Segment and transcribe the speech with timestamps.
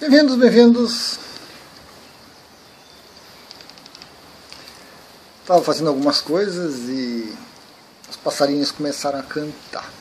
[0.00, 1.18] Bem-vindos, bem-vindos.
[5.42, 7.36] Estava fazendo algumas coisas e
[8.08, 9.92] os passarinhos começaram a cantar.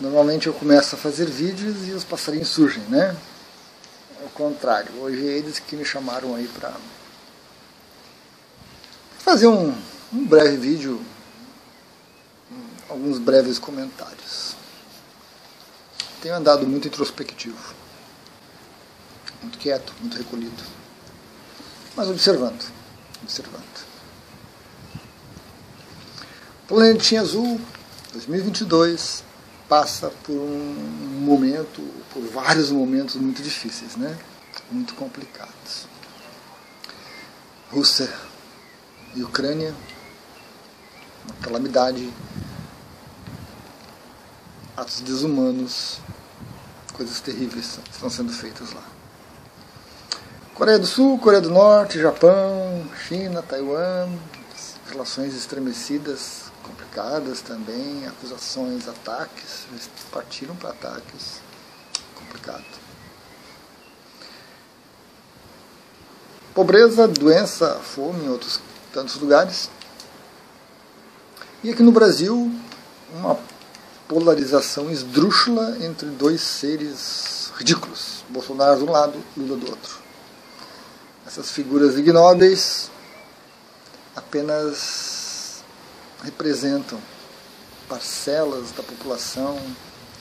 [0.00, 3.16] Normalmente eu começo a fazer vídeos e os passarinhos surgem, né?
[4.20, 6.74] Ao contrário, hoje é eles que me chamaram aí para
[9.20, 9.72] fazer um,
[10.12, 11.00] um breve vídeo,
[12.88, 14.56] alguns breves comentários.
[16.20, 17.85] Tenho andado muito introspectivo
[19.42, 20.62] muito quieto, muito recolhido.
[21.96, 22.64] Mas observando,
[23.22, 23.86] observando.
[26.68, 27.60] Planetinha Azul
[28.12, 29.24] 2022
[29.68, 34.18] passa por um momento, por vários momentos muito difíceis, né?
[34.70, 35.86] Muito complicados.
[37.70, 38.12] Rússia
[39.14, 39.74] e Ucrânia,
[41.24, 42.12] uma calamidade,
[44.76, 45.98] atos desumanos,
[46.92, 48.82] coisas terríveis estão sendo feitas lá.
[50.56, 54.08] Coreia do Sul, Coreia do Norte, Japão, China, Taiwan,
[54.88, 61.42] relações estremecidas, complicadas também, acusações, ataques, eles partiram para ataques,
[62.14, 62.64] complicado.
[66.54, 68.58] Pobreza, doença, fome em outros
[68.94, 69.68] tantos lugares.
[71.62, 72.50] E aqui no Brasil,
[73.12, 73.38] uma
[74.08, 78.24] polarização esdrúxula entre dois seres ridículos.
[78.30, 80.05] Bolsonaro de um lado, Lula do outro.
[81.26, 82.88] Essas figuras ignóbeis
[84.14, 85.64] apenas
[86.22, 87.00] representam
[87.88, 89.60] parcelas da população,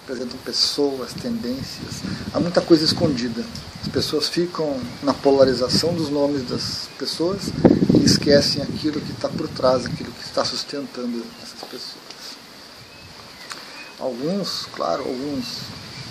[0.02, 2.02] representam pessoas, tendências.
[2.33, 3.45] Há muita coisa escondida.
[3.83, 7.44] As pessoas ficam na polarização dos nomes das pessoas
[7.94, 12.36] e esquecem aquilo que está por trás, aquilo que está sustentando essas pessoas.
[14.00, 15.45] Alguns, claro, alguns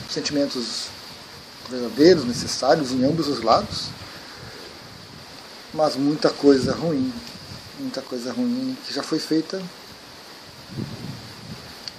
[0.09, 0.87] sentimentos
[1.69, 3.89] verdadeiros, necessários em ambos os lados,
[5.75, 7.13] mas muita coisa ruim,
[7.81, 9.61] muita coisa ruim que já foi feita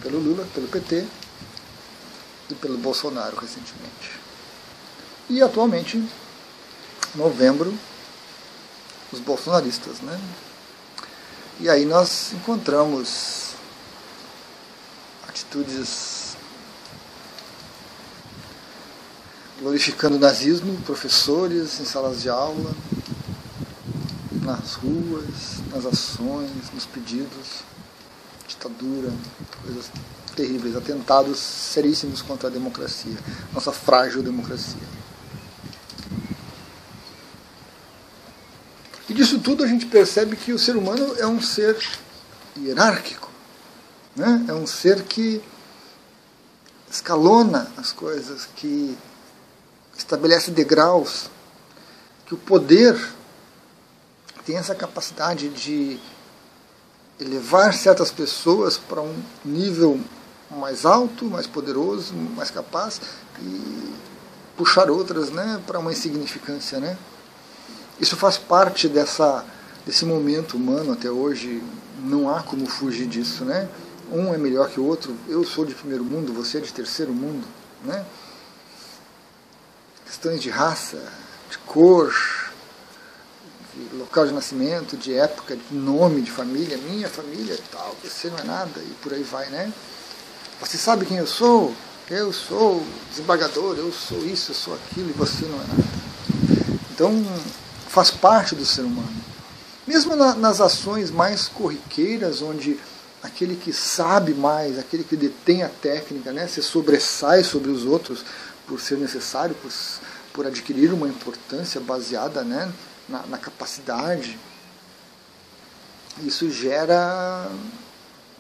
[0.02, 1.06] pelo Lula, pelo PT
[2.50, 4.20] e pelo Bolsonaro recentemente.
[5.30, 6.02] E atualmente,
[7.16, 7.78] novembro,
[9.12, 10.20] os bolsonaristas, né?
[11.60, 13.56] E aí nós encontramos
[15.28, 16.38] atitudes
[19.60, 22.74] glorificando o nazismo, professores em salas de aula,
[24.46, 27.64] nas ruas, nas ações, nos pedidos,
[28.48, 29.12] ditadura,
[29.64, 29.92] coisas
[30.36, 33.18] terríveis, atentados seríssimos contra a democracia,
[33.52, 34.88] nossa frágil democracia.
[39.10, 41.78] E disso tudo a gente percebe que o ser humano é um ser
[42.58, 43.30] hierárquico,
[44.16, 44.46] né?
[44.48, 45.42] é um ser que
[46.90, 48.98] escalona as coisas, que
[49.98, 51.30] estabelece degraus,
[52.26, 52.98] que o poder
[54.46, 56.00] tem essa capacidade de
[57.20, 60.00] elevar certas pessoas para um nível
[60.52, 63.02] mais alto, mais poderoso, mais capaz
[63.42, 63.94] e
[64.56, 66.98] puxar outras, né, para uma insignificância, né?
[68.00, 69.44] Isso faz parte dessa
[69.86, 71.62] desse momento humano até hoje,
[72.00, 73.70] não há como fugir disso, né?
[74.12, 75.16] Um é melhor que o outro.
[75.28, 77.46] Eu sou de primeiro mundo, você é de terceiro mundo,
[77.84, 78.04] né?
[80.06, 81.02] Questões de raça,
[81.50, 82.14] de cor,
[83.76, 88.38] de local de nascimento, de época, de nome de família, minha família tal, você não
[88.38, 89.72] é nada, e por aí vai, né?
[90.62, 91.74] Você sabe quem eu sou?
[92.10, 95.84] Eu sou desembargador, eu sou isso, eu sou aquilo, e você não é nada.
[96.94, 97.12] Então,
[97.90, 99.14] faz parte do ser humano.
[99.86, 102.80] Mesmo na, nas ações mais corriqueiras, onde
[103.22, 108.24] aquele que sabe mais, aquele que detém a técnica, né, se sobressai sobre os outros
[108.68, 109.72] por ser necessário, por,
[110.32, 112.72] por adquirir uma importância baseada né,
[113.08, 114.38] na, na capacidade,
[116.24, 117.50] isso gera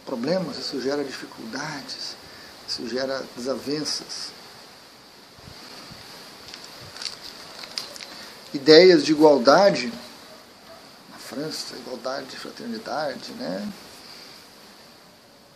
[0.05, 2.15] problemas, isso gera dificuldades,
[2.67, 4.33] isso gera desavenças.
[8.53, 9.91] Ideias de igualdade,
[11.09, 13.71] na França, igualdade, fraternidade, né?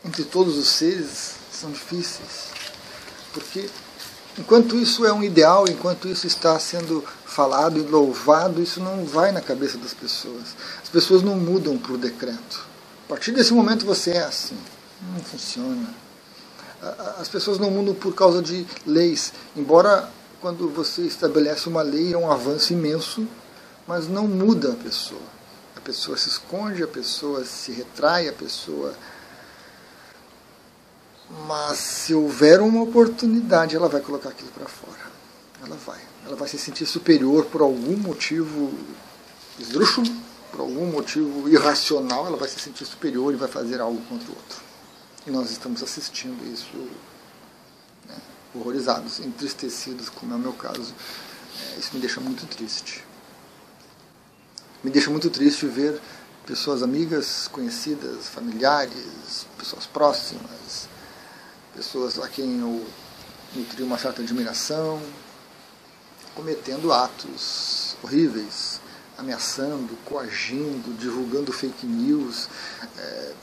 [0.04, 2.48] entre todos os seres são difíceis,
[3.34, 3.70] porque
[4.40, 9.32] Enquanto isso é um ideal, enquanto isso está sendo falado e louvado, isso não vai
[9.32, 10.56] na cabeça das pessoas.
[10.82, 12.66] As pessoas não mudam por decreto.
[13.06, 14.58] A partir desse momento você é assim.
[15.14, 15.94] Não funciona.
[17.20, 20.10] As pessoas não mudam por causa de leis, embora
[20.42, 23.28] quando você estabelece uma lei é um avanço imenso,
[23.86, 25.22] mas não muda a pessoa.
[25.76, 28.94] A pessoa se esconde, a pessoa se retrai, a pessoa
[31.48, 35.19] mas se houver uma oportunidade, ela vai colocar aquilo para fora.
[35.64, 36.00] Ela vai.
[36.26, 38.74] Ela vai se sentir superior por algum motivo
[39.60, 40.10] esdrúxulo,
[40.52, 44.36] por algum motivo irracional, ela vai se sentir superior e vai fazer algo contra o
[44.36, 44.62] outro.
[45.28, 46.76] E nós estamos assistindo isso
[48.08, 48.16] né,
[48.56, 50.94] horrorizados, entristecidos, como é o meu caso.
[51.74, 53.04] É, isso me deixa muito triste.
[54.84, 56.00] Me deixa muito triste ver
[56.46, 60.88] pessoas amigas, conhecidas, familiares, pessoas próximas,
[61.76, 62.88] pessoas a quem eu
[63.54, 65.02] nutri uma certa admiração,
[66.40, 68.80] cometendo atos horríveis,
[69.18, 72.48] ameaçando, coagindo, divulgando fake news,
[72.98, 73.34] é,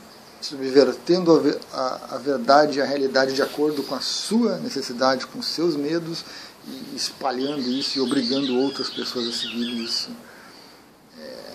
[0.40, 5.43] subvertendo a, a, a verdade e a realidade de acordo com a sua necessidade, com
[5.43, 6.25] seus medos,
[6.66, 10.08] e espalhando isso e obrigando outras pessoas a seguir isso.
[11.19, 11.52] É,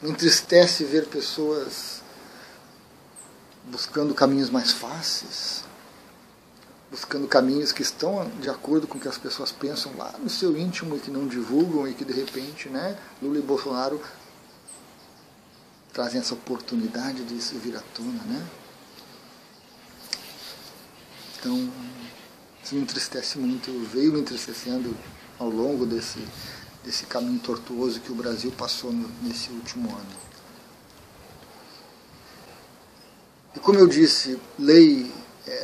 [0.00, 2.00] me entristece ver pessoas
[3.64, 5.64] buscando caminhos mais fáceis,
[6.92, 10.54] buscando caminhos que estão de acordo com o que as pessoas pensam lá no seu
[10.58, 13.98] íntimo e que não divulgam e que de repente né, Lula e Bolsonaro
[15.90, 18.22] trazem essa oportunidade de isso vir à tona.
[18.24, 18.46] Né?
[21.38, 21.72] Então,
[22.62, 24.94] isso me entristece muito, veio me entristecendo
[25.38, 26.22] ao longo desse,
[26.84, 30.32] desse caminho tortuoso que o Brasil passou no, nesse último ano.
[33.56, 35.10] E como eu disse, lei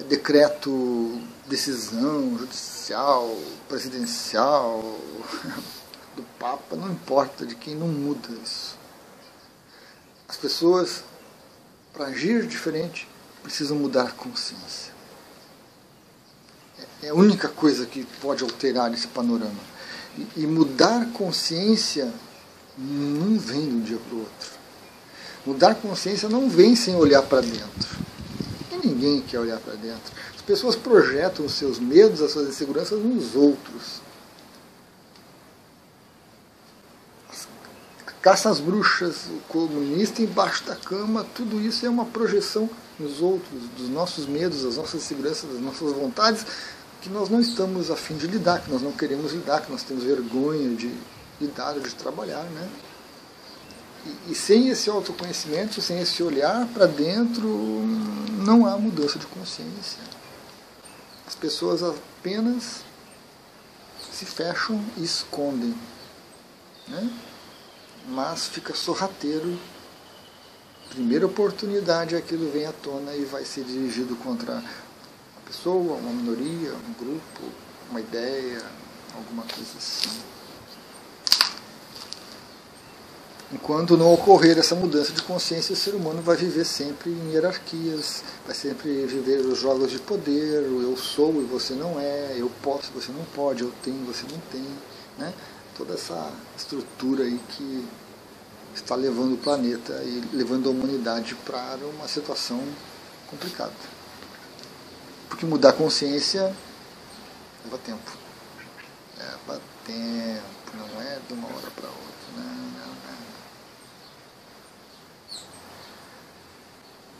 [0.02, 3.36] decreto, decisão judicial,
[3.68, 4.82] presidencial,
[6.16, 8.76] do Papa, não importa de quem não muda isso.
[10.28, 11.04] As pessoas,
[11.92, 13.08] para agir diferente,
[13.42, 14.92] precisam mudar a consciência.
[17.02, 19.78] É, é a única coisa que pode alterar esse panorama.
[20.16, 22.12] E, e mudar consciência
[22.76, 24.50] não vem de um dia para o outro.
[25.46, 28.07] Mudar consciência não vem sem olhar para dentro
[28.84, 30.12] ninguém quer olhar para dentro.
[30.34, 34.00] As pessoas projetam os seus medos, as suas inseguranças nos outros.
[38.20, 43.62] Caça às bruxas, o comunista embaixo da cama, tudo isso é uma projeção nos outros,
[43.76, 46.44] dos nossos medos, das nossas inseguranças, das nossas vontades,
[47.00, 50.02] que nós não estamos afim de lidar, que nós não queremos lidar, que nós temos
[50.02, 50.92] vergonha de
[51.40, 52.68] lidar, de trabalhar, né?
[54.06, 57.48] E, e sem esse autoconhecimento, sem esse olhar para dentro,
[58.44, 60.02] não há mudança de consciência.
[61.26, 62.82] As pessoas apenas
[64.12, 65.74] se fecham e escondem.
[66.88, 67.10] Né?
[68.08, 69.58] Mas fica sorrateiro.
[70.90, 76.72] Primeira oportunidade, aquilo vem à tona e vai ser dirigido contra uma pessoa, uma minoria,
[76.72, 77.42] um grupo,
[77.90, 78.62] uma ideia,
[79.14, 80.37] alguma coisa assim.
[83.50, 88.22] Enquanto não ocorrer essa mudança de consciência, o ser humano vai viver sempre em hierarquias,
[88.44, 92.50] vai sempre viver os jogos de poder, o eu sou e você não é, eu
[92.62, 94.66] posso e você não pode, eu tenho e você não tem.
[95.16, 95.32] Né?
[95.74, 97.88] Toda essa estrutura aí que
[98.74, 102.62] está levando o planeta e levando a humanidade para uma situação
[103.30, 103.72] complicada.
[105.30, 106.54] Porque mudar a consciência
[107.64, 108.12] leva tempo.
[109.16, 112.08] Leva tempo, não é de uma hora para outra.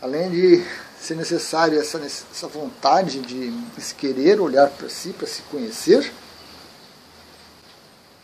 [0.00, 0.64] Além de
[1.00, 6.12] ser necessário essa, essa vontade de se querer olhar para si, para se conhecer,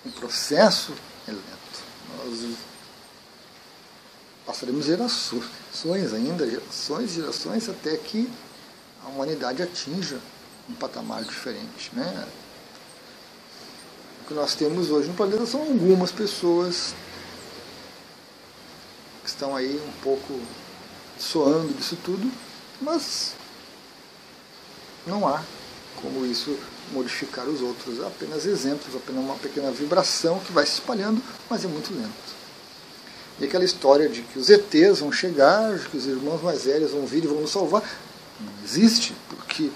[0.04, 0.93] um processo
[1.26, 1.85] é lento.
[2.19, 2.57] Nós
[4.45, 8.31] passaremos gerações ainda, gerações e gerações, até que
[9.02, 10.19] a humanidade atinja
[10.69, 11.90] um patamar diferente.
[11.93, 12.28] Né?
[14.23, 16.95] O que nós temos hoje no planeta são algumas pessoas
[19.23, 20.40] que estão aí um pouco
[21.18, 22.30] soando disso tudo,
[22.80, 23.35] mas
[25.06, 25.42] não há
[26.00, 26.56] como isso
[26.92, 28.00] modificar os outros.
[28.00, 32.35] É apenas exemplos, apenas uma pequena vibração que vai se espalhando, mas é muito lento.
[33.40, 37.04] E aquela história de que os ETs vão chegar, que os irmãos mais velhos vão
[37.04, 37.83] vir e vão nos salvar,
[38.40, 39.71] não existe, porque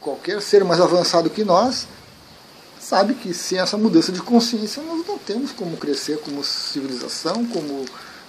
[0.00, 1.86] qualquer ser mais avançado que nós
[2.80, 7.84] sabe que sem essa mudança de consciência nós não temos como crescer como civilização, como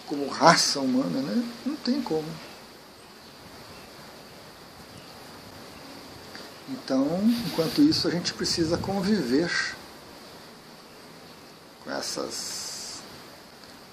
[0.07, 1.43] como raça humana, né?
[1.65, 2.27] Não tem como.
[6.69, 9.51] Então, enquanto isso, a gente precisa conviver
[11.83, 12.99] com essas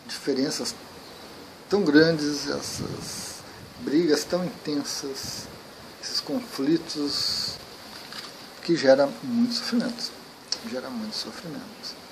[0.07, 0.75] diferenças
[1.69, 3.43] tão grandes, essas
[3.81, 5.47] brigas tão intensas,
[6.03, 7.55] esses conflitos
[8.63, 10.11] que geram muito sofrimento.
[10.71, 12.04] Gera muito sofrimento.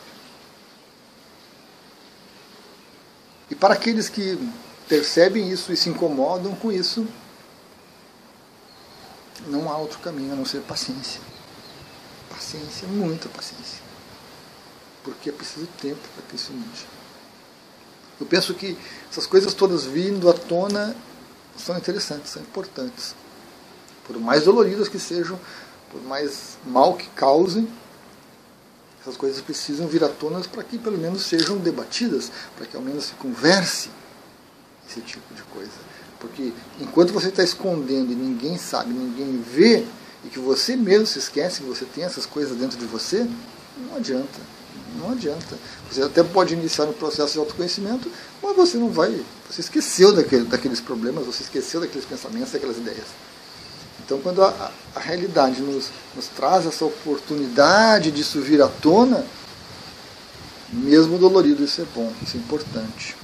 [3.63, 4.37] Para aqueles que
[4.89, 7.07] percebem isso e se incomodam com isso,
[9.47, 11.21] não há outro caminho a não ser paciência.
[12.29, 13.79] paciência, muita paciência.
[15.05, 16.89] Porque é preciso tempo para que isso mude.
[18.21, 18.77] Eu penso que
[19.09, 20.97] essas coisas todas vindo à tona
[21.57, 23.15] são interessantes, são importantes.
[24.05, 25.39] Por mais doloridas que sejam,
[25.89, 27.71] por mais mal que causem,
[29.03, 32.83] essas coisas precisam vir à tona para que pelo menos sejam debatidas, para que ao
[32.83, 33.91] menos se converse
[34.89, 35.71] esse tipo de coisa.
[36.21, 39.85] Porque enquanto você está escondendo e ninguém sabe, ninguém vê,
[40.25, 43.27] e que você mesmo se esquece que você tem essas coisas dentro de você,
[43.77, 44.39] não adianta.
[44.97, 45.59] Não adianta.
[45.91, 48.09] Você até pode iniciar um processo de autoconhecimento,
[48.41, 49.25] mas você não vai.
[49.51, 53.07] Você esqueceu daquele, daqueles problemas, você esqueceu daqueles pensamentos, daquelas ideias.
[54.13, 59.25] Então, quando a, a realidade nos, nos traz essa oportunidade disso vir à tona,
[60.71, 63.17] mesmo dolorido, isso é bom, isso é importante.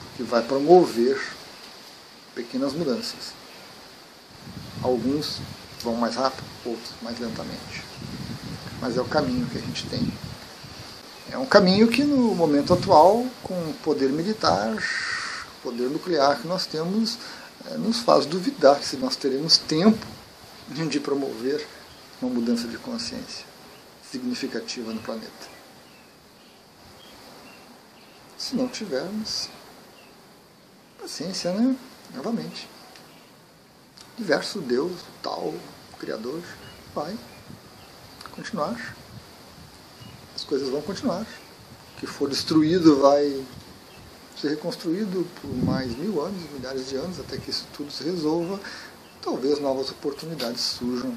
[0.00, 1.20] Porque vai promover
[2.34, 3.34] pequenas mudanças.
[4.82, 5.38] Alguns
[5.82, 7.84] vão mais rápido, outros mais lentamente.
[8.80, 10.10] Mas é o caminho que a gente tem.
[11.30, 14.82] É um caminho que no momento atual, com o poder militar,
[15.62, 17.18] poder nuclear que nós temos,
[17.78, 20.06] nos faz duvidar se nós teremos tempo
[20.68, 21.66] de promover
[22.20, 23.44] uma mudança de consciência
[24.10, 25.58] significativa no planeta.
[28.36, 29.48] Se não tivermos
[31.00, 31.76] paciência, né?
[32.14, 32.68] Novamente.
[34.16, 35.54] Diverso Deus, tal,
[35.98, 36.40] Criador,
[36.94, 37.16] vai
[38.32, 38.96] continuar.
[40.34, 41.22] As coisas vão continuar.
[41.22, 43.44] O que for destruído vai
[44.40, 48.60] ser reconstruído por mais mil anos, milhares de anos, até que isso tudo se resolva.
[49.20, 51.12] Talvez novas oportunidades surjam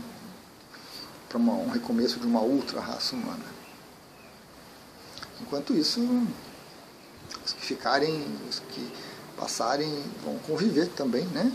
[1.29, 3.45] para um recomeço de uma outra raça humana.
[5.39, 6.01] Enquanto isso,
[7.45, 8.91] os que ficarem, os que
[9.37, 11.51] passarem, vão conviver também, né?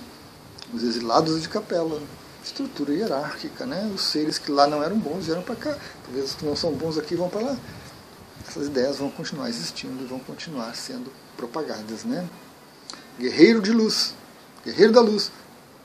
[0.72, 2.00] Os exilados de capela,
[2.42, 3.90] estrutura hierárquica, né?
[3.94, 6.72] Os seres que lá não eram bons vieram para cá, talvez os que não são
[6.72, 7.56] bons aqui vão para lá.
[8.48, 12.28] Essas ideias vão continuar existindo e vão continuar sendo propagadas, né?
[13.18, 14.14] Guerreiro de luz,
[14.64, 15.30] guerreiro da luz.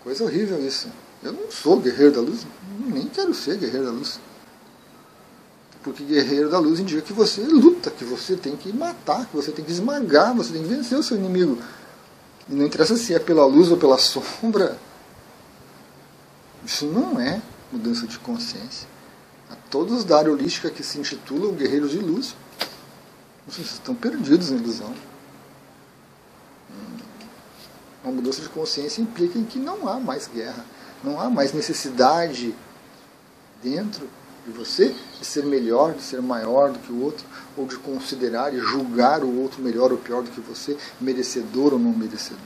[0.03, 0.87] Coisa horrível isso.
[1.23, 2.45] Eu não sou guerreiro da luz,
[2.79, 4.19] nem quero ser guerreiro da luz.
[5.83, 9.51] Porque guerreiro da luz indica que você luta, que você tem que matar, que você
[9.51, 11.57] tem que esmagar, você tem que vencer o seu inimigo.
[12.49, 14.77] E não interessa se é pela luz ou pela sombra.
[16.63, 17.41] Isso não é
[17.71, 18.87] mudança de consciência.
[19.49, 22.35] A todos da área holística que se intitulam guerreiros de luz,
[23.47, 24.93] vocês estão perdidos na ilusão.
[28.03, 30.65] Uma mudança de consciência implica em que não há mais guerra,
[31.03, 32.55] não há mais necessidade
[33.61, 34.09] dentro
[34.45, 38.53] de você de ser melhor, de ser maior do que o outro, ou de considerar
[38.53, 42.39] e julgar o outro melhor ou pior do que você, merecedor ou não merecedor.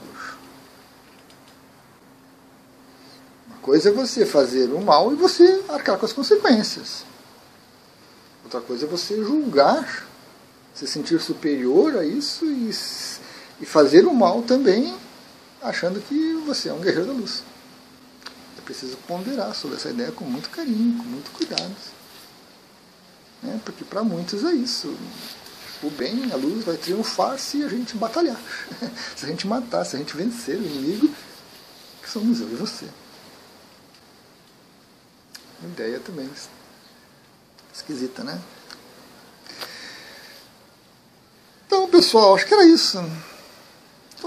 [3.48, 7.04] Uma coisa é você fazer o mal e você arcar com as consequências.
[8.44, 10.06] Outra coisa é você julgar,
[10.74, 12.70] se sentir superior a isso e,
[13.62, 14.94] e fazer o mal também
[15.66, 17.42] achando que você é um guerreiro da luz.
[18.58, 21.74] É preciso ponderar sobre essa ideia com muito carinho, com muito cuidado.
[23.42, 23.60] Né?
[23.64, 24.96] Porque para muitos é isso.
[25.82, 28.40] O bem, a luz, vai triunfar se a gente batalhar.
[29.14, 31.14] se a gente matar, se a gente vencer o inimigo,
[32.02, 32.86] que somos eu e você.
[35.60, 36.30] Uma ideia também
[37.74, 38.40] esquisita, né?
[41.66, 42.98] Então, pessoal, acho que era isso.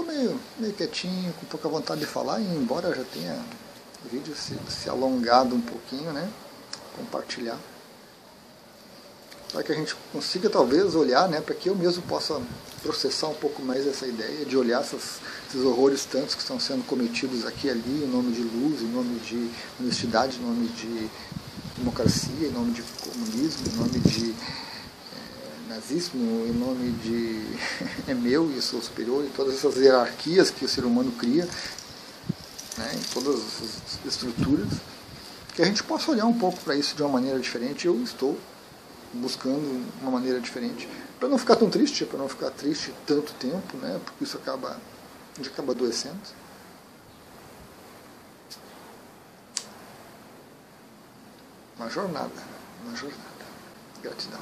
[0.00, 3.38] Estou meio, meio quietinho, com pouca vontade de falar, embora já tenha
[4.02, 6.26] o vídeo se, se alongado um pouquinho, né?
[6.96, 7.58] Compartilhar.
[9.52, 11.42] Para que a gente consiga talvez olhar, né?
[11.42, 12.40] Para que eu mesmo possa
[12.82, 16.82] processar um pouco mais essa ideia de olhar essas, esses horrores tantos que estão sendo
[16.86, 21.10] cometidos aqui e ali, em nome de luz, em nome de honestidade, em nome de
[21.76, 24.34] democracia, em nome de comunismo, em nome de
[25.70, 27.46] nazismo em nome de
[28.10, 31.44] é meu e sou superior, e todas essas hierarquias que o ser humano cria,
[32.76, 34.68] né, em todas essas estruturas,
[35.54, 37.86] que a gente possa olhar um pouco para isso de uma maneira diferente.
[37.86, 38.36] Eu estou
[39.12, 43.76] buscando uma maneira diferente, para não ficar tão triste, para não ficar triste tanto tempo,
[43.76, 46.18] né, porque isso acaba, a gente acaba adoecendo.
[51.76, 52.30] Uma jornada,
[52.84, 53.30] uma jornada.
[54.02, 54.40] Gratidão.